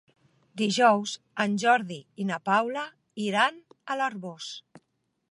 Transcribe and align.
Dijous 0.59 1.11
en 1.43 1.51
Jordi 1.63 1.97
i 2.23 2.25
na 2.29 2.39
Paula 2.49 2.85
iran 3.25 3.61
a 3.93 3.99
l'Arboç. 4.01 4.49